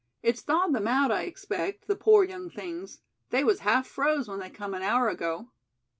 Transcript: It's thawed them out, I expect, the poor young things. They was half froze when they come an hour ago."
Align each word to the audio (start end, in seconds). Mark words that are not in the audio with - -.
It's 0.23 0.41
thawed 0.41 0.73
them 0.73 0.87
out, 0.87 1.11
I 1.11 1.25
expect, 1.25 1.85
the 1.85 1.95
poor 1.95 2.23
young 2.23 2.49
things. 2.49 3.01
They 3.29 3.43
was 3.43 3.59
half 3.59 3.85
froze 3.85 4.27
when 4.27 4.39
they 4.39 4.49
come 4.49 4.73
an 4.73 4.81
hour 4.81 5.09
ago." 5.09 5.51